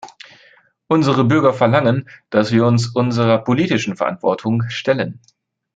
Unsere 0.87 1.23
Bürger 1.25 1.53
verlangen, 1.53 2.09
dass 2.31 2.51
wir 2.51 2.65
uns 2.65 2.87
unserer 2.87 3.37
politischen 3.43 3.97
Verantwortung 3.97 4.63
stellen. 4.67 5.21